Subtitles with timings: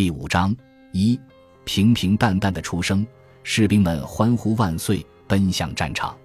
[0.00, 0.56] 第五章
[0.92, 1.20] 一，
[1.66, 3.06] 平平淡淡的出生，
[3.42, 6.16] 士兵们欢呼万岁，奔向战场。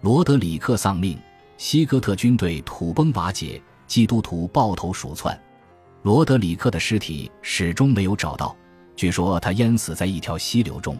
[0.00, 1.18] 罗德里克丧命，
[1.58, 5.38] 西哥特军队土崩瓦解，基督徒抱头鼠窜。
[6.00, 8.56] 罗德里克的尸体始终没有找到，
[8.96, 10.98] 据说他淹死在一条溪流中。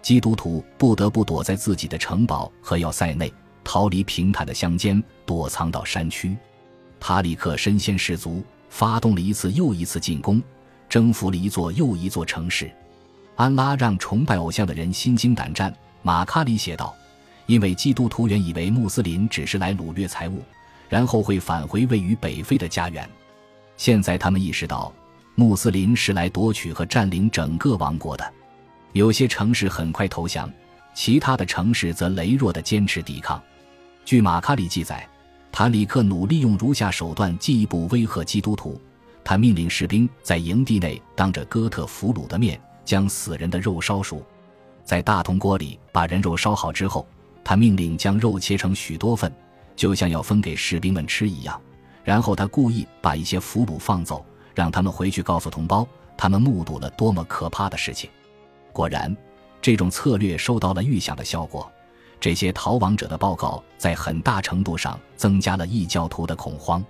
[0.00, 3.30] 基督徒不得不躲在自己的城堡和要塞内，
[3.62, 6.34] 逃离平坦的乡间，躲藏到山区。
[6.98, 10.42] 塔里克身先士卒，发动了一次又一次进攻，
[10.90, 12.70] 征服了一座又一座城市。
[13.36, 15.74] 安拉让崇拜偶像的人心惊胆战。
[16.02, 16.94] 马卡里写道
[17.46, 20.42] ：“因为基督徒原以为穆斯林只是来掳掠财物，
[20.88, 23.08] 然后会返回位于北非的家园。
[23.76, 24.92] 现在他们意识到，
[25.34, 28.32] 穆斯林是来夺取和占领整个王国的。”
[28.92, 30.50] 有些城市很快投降，
[30.94, 33.40] 其他的城市则羸弱地坚持抵抗。
[34.04, 35.08] 据马卡里记载，
[35.52, 38.80] 塔里克努力用如下手段进一步威吓基督徒：
[39.24, 44.24] 他命令士兵在营地内当着哥特俘虏的面将死人的肉烧熟，
[44.84, 47.06] 在大铜锅里把人肉烧好之后，
[47.44, 49.32] 他命令将肉切成许多份，
[49.76, 51.60] 就像要分给士兵们吃一样。
[52.02, 58.10] 然后他故意把一些俘虏放走，让他们回去告诉同胞，他们目睹了多么可怕的事情。
[58.72, 59.14] 果然，
[59.60, 61.70] 这种策略收到了预想的效果。
[62.18, 66.84] 这些逃亡者的报告在很大程度上增加了异教徒的恐慌。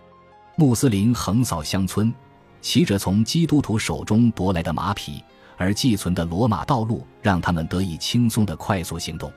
[0.56, 2.12] 穆斯林横扫乡村，
[2.61, 5.22] 骑着从基督徒手中夺来的马匹，
[5.56, 9.33] 而寄存的罗马道路让他们得以轻松的快速行动。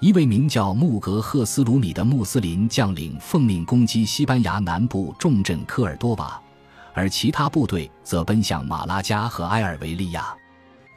[0.00, 6.40] 一位名叫穆格赫斯鲁米的穆斯林将领奉命攻击西班牙南部重镇科尔多瓦，
[6.94, 10.32] 而其他部队则奔向马拉加和埃尔维利亚。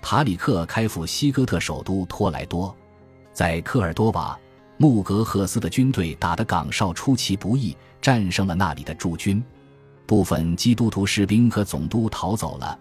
[0.04, 2.76] 塔里克开赴西哥特首都托莱多，
[3.34, 4.38] 在科尔多瓦，
[4.78, 9.44] 穆格赫斯的军队打得岗哨出其不意，战胜了那里的驻军。
[10.12, 12.78] 部分基督徒士兵和总督逃走了，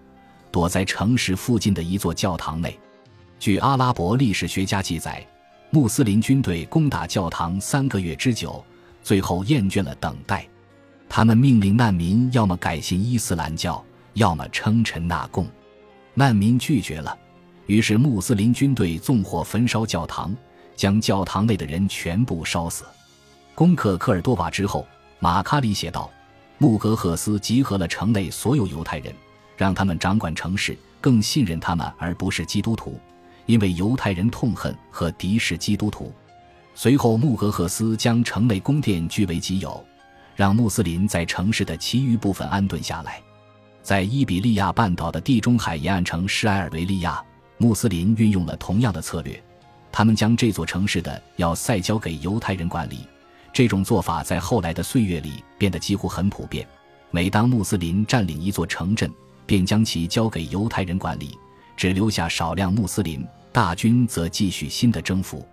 [0.51, 2.77] 躲在城市附近的一座教堂内。
[3.39, 5.25] 据阿拉伯历史学家记载，
[5.71, 8.65] 穆斯林军队攻打教堂三个月之久，
[9.01, 10.45] 最后厌倦了等待，
[11.09, 13.81] 他们命令难民要么改信伊斯兰教，
[14.15, 15.47] 要么称臣纳贡。
[16.15, 17.17] 难民拒绝了，
[17.67, 20.37] 于是穆斯林军队纵火焚烧教堂，
[20.75, 22.85] 将教堂内的人全部烧死。
[23.55, 24.85] 攻克科尔多瓦之后，
[25.21, 26.11] 马卡里写道
[26.63, 29.15] ：“穆格赫斯集合了城内所有犹太人，
[29.57, 33.01] 让他们掌管城市，更信任他们而不是基督徒，
[33.47, 36.13] 因为犹太人痛恨和敌视基督徒。”
[36.77, 39.83] 随后，穆格赫斯将城内宫殿据为己有，
[40.37, 43.23] 让穆斯林在城市的其余部分安顿下来。
[43.83, 47.25] 在伊比利亚半岛的地中海沿岸城市埃尔维利亚，
[47.57, 49.43] 穆斯林运用了同样的策略，
[49.91, 52.99] 他们将这座城市的要塞交给犹太人管理。
[53.53, 56.67] 这种做法在后来的岁月里变得几乎很普遍。
[57.11, 59.13] 每当穆斯林占领一座城镇，
[59.47, 61.37] 便将其交给犹太人管理，
[61.77, 65.47] 只留下少量穆斯林，大军则继续新的征服。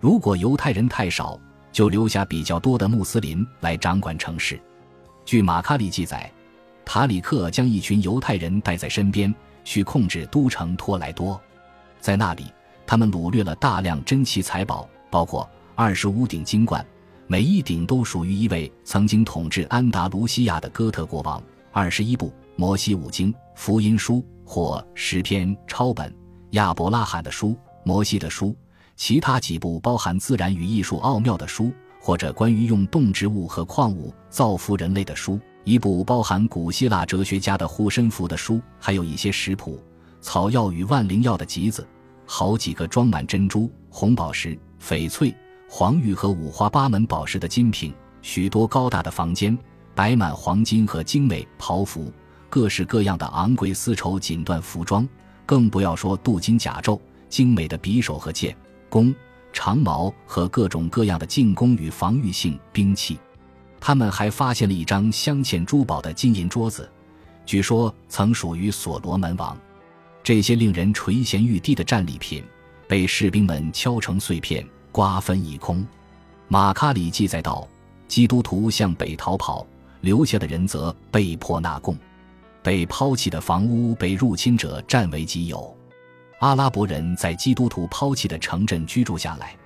[0.00, 1.38] 如果犹太人太少，
[1.72, 4.60] 就留下比较多的穆斯林来掌管城市。
[5.24, 6.30] 据马卡里记载。
[6.84, 9.32] 塔里克将一群犹太人带在身边，
[9.62, 11.40] 去控制都城托莱多。
[12.00, 12.46] 在那里，
[12.84, 16.84] 他们掳掠了大量珍奇财宝，包括二十五顶金冠，
[17.32, 26.14] 每一顶都属于一位曾经统治安达卢西亚的哥特国王；二十一部摩西五经、福音书或诗篇抄本、
[26.50, 28.54] 亚伯拉罕的书、摩西的书；
[28.96, 35.40] 其他几部包含自然与艺术奥妙的书，或者关于用动植物和矿物造福人类的书。
[35.64, 39.82] 一部包含古希腊哲学家的护身符的书，还有一些食谱、
[40.20, 41.88] 草药与万灵药的集子，
[42.26, 45.34] 好几个装满珍珠、红宝石、翡翠、
[45.74, 49.58] 黄玉和五花八门宝石的金品，许多高大的房间，
[49.94, 52.12] 摆满黄金和精美袍服，
[52.50, 55.08] 各式各样的昂贵丝绸锦缎服装，
[55.46, 57.00] 更不要说镀金甲胄、
[57.30, 58.54] 精美的匕首和剑、
[58.90, 59.14] 弓、
[59.50, 63.18] 长矛和各种各样的进攻与防御性兵器。
[63.80, 66.86] 他们还发现了一张镶嵌珠宝的金银桌子，
[67.46, 69.56] 据说曾属于所罗门王。
[70.22, 72.44] 这些令人垂涎欲滴的战利品
[72.86, 74.62] 被士兵们敲成碎片，
[74.92, 75.84] 瓜分一空。
[76.46, 77.66] 马卡里记载道
[78.06, 79.66] ：“基督徒向北逃跑，
[80.02, 81.96] 留下的人则被迫纳贡。
[82.62, 85.76] 被抛弃的房屋被入侵者占为己有。
[86.38, 89.56] 阿拉伯人在基督徒抛弃的城镇居住下来。”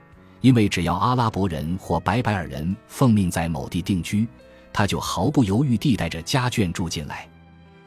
[0.42, 4.28] 因为只要阿拉伯人或白白尔人奉命在某地定居，
[4.72, 7.26] 他就毫不犹豫地带着家眷住进来。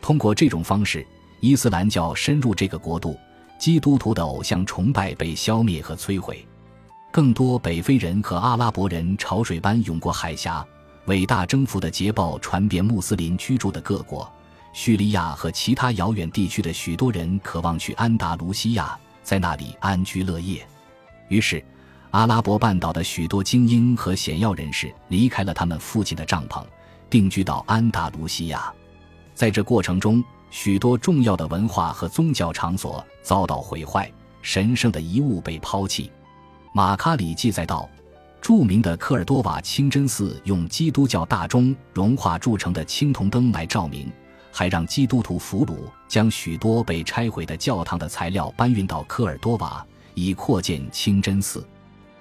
[0.02, 1.06] 通过这种方式，
[1.40, 3.18] 伊斯兰教深入这个国度，
[3.58, 6.46] 基督徒的偶像崇拜被消灭和摧毁。
[7.12, 10.66] 更多北非人和阿拉伯人潮水般涌过海峡，
[11.06, 14.32] 伟大征服的捷报传遍穆斯林居住的各国，
[14.74, 20.66] 叙利亚和其他遥远地区的许多人渴望去安达卢西亚，在那里安居乐业。
[21.30, 21.64] 于是，
[22.12, 26.64] 阿拉伯半岛的许多精英和显要人士离开了他们父亲的帐篷，
[27.10, 28.72] 定居到安达卢西亚。
[29.34, 34.12] 在这过程中，许多重要的文化和宗教场所遭到毁坏，
[34.44, 36.12] 神圣的遗物被抛弃。
[36.74, 37.90] 马卡里记载道。
[38.42, 44.10] 著名的科尔多瓦清真寺用基督教大钟融化铸成的青铜灯来照明，
[44.50, 45.76] 还让基督徒俘虏
[46.08, 51.68] 将许多被拆毁的教堂的材料搬运到科尔多瓦，以扩建清真寺。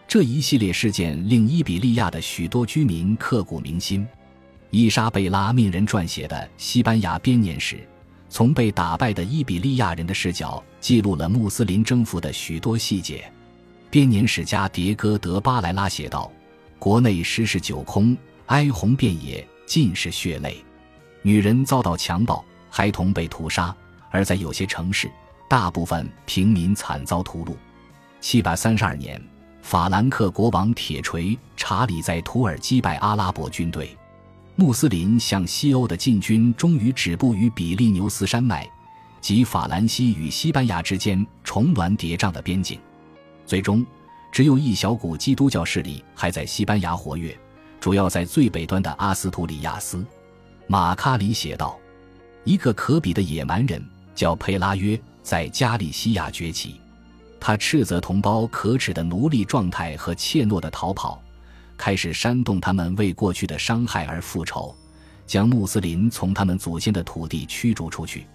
[0.09, 4.07] 这一系列事件令伊比利亚的许多居民刻骨铭心。
[4.71, 7.77] 伊莎贝拉命人撰写的《西班牙编年史》，
[8.29, 13.31] 从被打败的伊比利亚人的视角记录了穆斯林征服的许多细节。
[13.91, 16.31] 编年史家迭戈·德巴莱拉写道
[16.79, 18.15] ：“国内十室九空，
[18.47, 20.63] 哀鸿遍野，尽是血泪。
[21.23, 23.75] 女人遭到强暴，孩童被屠杀，
[24.11, 25.11] 而在有些城市，
[25.49, 27.57] 大部分平民惨遭屠戮。”
[28.21, 29.19] 七百三十二年，
[29.63, 33.97] 法兰克国王铁锤查理在土耳其击败阿拉伯军队，
[34.55, 38.69] 穆斯林向西欧的进军终于止步于比利牛斯山脉
[39.23, 42.79] 及法兰西与西班牙之间重峦叠嶂的边境。
[43.49, 43.83] 最终，
[44.31, 47.35] 只有一小股基督教势力还在西班牙活跃，
[47.81, 50.05] 主要在最北端的阿斯图里亚斯。
[50.67, 51.81] 马卡里写道
[52.45, 53.83] ：“一个可比的野蛮人
[54.15, 56.79] 叫佩拉约，在加利西亚崛起。
[57.41, 61.19] 他斥责同胞可耻的奴隶状态和怯懦的逃跑，
[61.79, 64.77] 开始煽动他们为过去的伤害而复仇，
[65.27, 68.27] 将穆斯林从他们祖先的土地驱逐出去。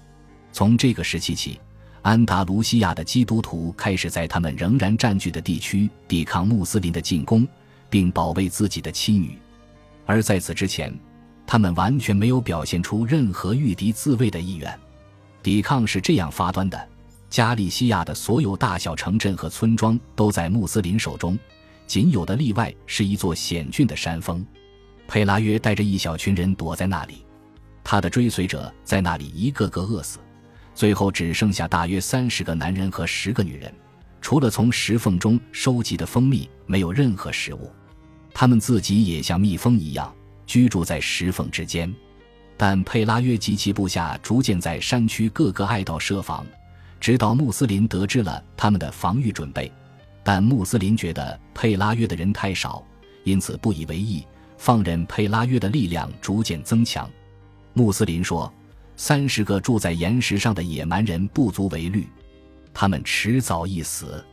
[0.51, 1.59] 从这个时期起。”
[2.03, 7.47] 安达卢西亚的基督徒开始在他们仍然占据的地区抵抗穆斯林的进攻，
[7.89, 9.37] 并保卫自己的妻女。
[10.05, 10.93] 而在此之前，
[11.47, 14.77] 他们完全没有表现出任何御敌自卫的意愿。
[15.41, 16.89] 抵抗是这样发端的：
[17.29, 21.39] 加利西亚的所有大小城镇和村庄都在穆斯林手中，
[21.87, 24.45] 仅有的例外是一座险峻的山峰。
[25.07, 27.25] 佩拉约带着一小群人躲在那里，
[27.81, 30.19] 他的追随者在那里一个个饿死。
[30.75, 33.71] 最后只剩下大约三十个男人和十个女人，
[34.21, 37.71] 除了从石缝中收集的蜂蜜，没有任何食物。
[38.33, 40.11] 他们自己也像蜜蜂一样
[40.47, 41.93] 居住在石缝之间。
[42.57, 46.45] 但佩拉约及其部下逐渐在山区各个隘道设防，
[46.99, 49.71] 直到穆斯林得知了他们的防御准备。
[50.23, 52.83] 但穆斯林觉得佩拉约的人太少，
[53.23, 54.25] 因此不以为意，
[54.57, 57.07] 放任佩拉约的力量逐渐增强。
[57.73, 58.51] 穆斯林说。
[58.95, 62.07] 三十个住在岩石上的野蛮人不足为虑，
[62.73, 64.23] 他们迟早一死。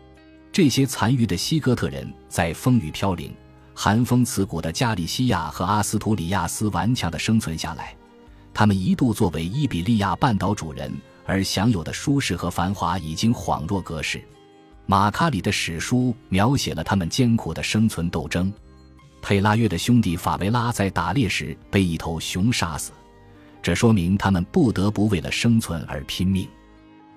[0.53, 3.33] 这些残余的西哥特人在风雨飘零、
[3.75, 7.95] 寒风刺骨的加利西亚和阿斯图里亚斯顽强地生存下来。
[8.53, 10.93] 他们一度作为伊比利亚半岛主人
[11.25, 14.23] 而享有的舒适和繁华已经恍若隔世。
[14.87, 18.53] 马卡里的史书描写了他们艰苦的生存斗争。
[19.23, 22.91] 佩拉约的兄弟法维拉在打猎时被一头熊杀死。
[23.63, 26.49] 这说明他们不得不为了生存而拼命。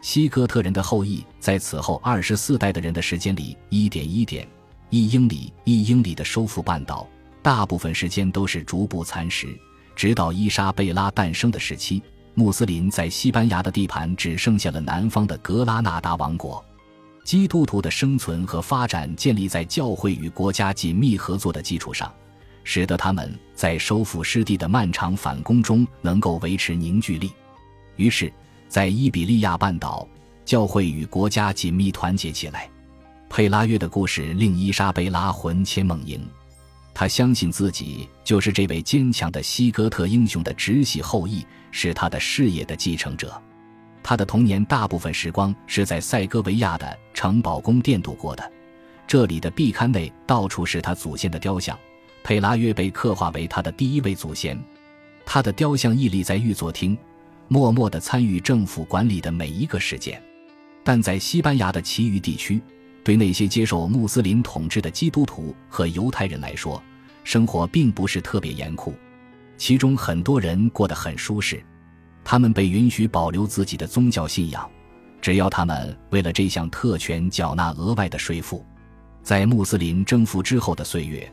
[0.02, 4.46] 西哥特人的后裔在此后二十四代的人的时间里，一点一点、
[4.90, 7.08] 一英里一英里的收复半岛，
[7.42, 9.48] 大部分时间都是逐步蚕食，
[9.96, 12.04] 直到伊莎贝拉诞生的时期，
[12.34, 16.64] 穆斯林在西班牙的地盘只剩下了南方的格拉纳达王国。
[17.24, 22.14] 基督徒的生存和发展建立在教会与国家紧密合作的基础上。
[22.64, 27.32] 使得他们在收复失地的漫长反攻中能够维持凝聚力。
[27.96, 28.32] 于是，
[28.68, 30.08] 在伊比利亚半岛，
[30.46, 32.70] 教会与国家紧密团结起来。
[33.30, 36.22] 佩拉约的故事令伊莎贝拉魂牵梦萦，
[36.94, 43.42] 他相信自己就是这位坚强的西哥特英雄的直系后裔，是他的事业的继承者。
[44.04, 48.52] 他的童年大部分时光是在塞戈维亚的城堡宫殿度过的，
[49.08, 51.78] 这里的壁龛内到处是他祖先的雕像。
[52.24, 54.58] 佩拉约被刻画为他的第一位祖先，
[55.26, 56.98] 他的雕像屹立在御座厅，
[57.50, 60.22] 默默地参与政府管理的每一个事件。
[60.86, 62.62] 但在西班牙的其余地区，
[63.04, 66.82] 对那些接受穆斯林统治的基督徒和犹太人来说，
[67.26, 68.94] 生活并不是特别严酷。
[69.58, 71.62] 其中很多人过得很舒适，
[72.24, 74.70] 他们被允许保留自己的宗教信仰，
[75.22, 78.66] 只要他们为了这项特权缴纳额外的税赋。
[79.22, 81.30] 在穆斯林征服之后的岁月。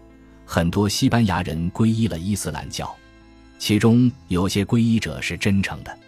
[0.53, 2.93] 很多西班牙人皈依了伊斯兰教，
[3.61, 5.99] 其中有些皈依者是真诚的，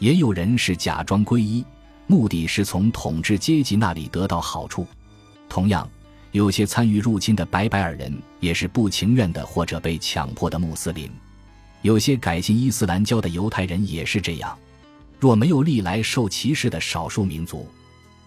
[0.00, 1.64] 也有人是假装皈依，
[2.08, 4.84] 目的是从统治阶级那里得到好处。
[5.48, 5.88] 同样，
[6.32, 11.08] 有些参与入侵的白白尔人也是不情愿的或者被强迫的穆斯林。
[11.82, 14.58] 有些改信伊斯兰教的犹太人也是这样。
[15.20, 17.68] 若没有历来受歧视的少数民族，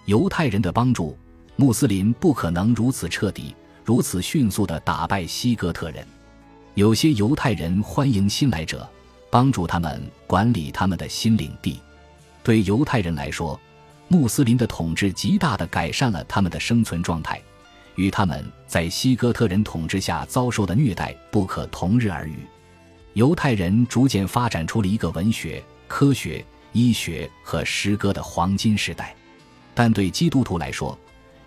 [0.06, 1.18] 犹太人的帮助，
[1.58, 3.54] 穆斯林不可能如此彻底、
[3.90, 6.06] 如此迅速地打败西哥特人。
[6.76, 8.88] 有些犹太人欢迎新来者，
[9.32, 11.80] 帮助他们管理他们的新领地。
[12.44, 13.60] 对犹太人来说，
[14.08, 17.42] 穆斯林的统治极大地改善了他们的生存状态，
[17.96, 22.46] 与他们在西哥特人统治下遭受的虐待不可同日而语。
[23.14, 26.46] 犹太人逐渐发展出了一个文学、科学。
[26.74, 29.16] 医学和诗歌的黄金时代，
[29.74, 30.96] 但对基督徒来说，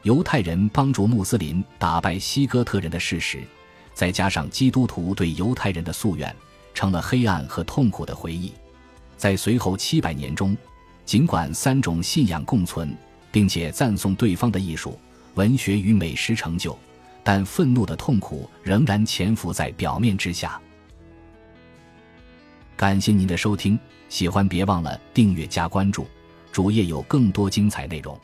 [0.03, 3.43] 犹太人帮助穆斯林打败西哥特人的事实，
[3.95, 6.35] 再加上基督徒对犹太人的夙愿，
[6.75, 8.53] 成了黑暗和痛苦的回忆。
[9.17, 10.57] 在随后七百年中，
[11.05, 12.93] 尽管三种信仰共存，
[13.31, 14.99] 并且赞颂对方的艺术、
[15.35, 16.77] 文学与美食成就，
[17.23, 20.61] 但愤怒的痛苦仍然潜伏在表面之下。
[22.77, 23.79] 感谢您的收听。
[24.09, 26.07] 喜欢别忘了订阅加关注，
[26.51, 28.19] 主页有更多精彩内容。